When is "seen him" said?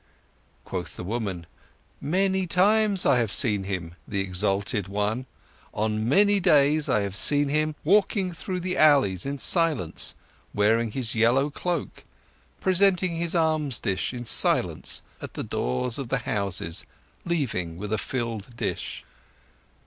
3.31-3.93, 7.15-7.75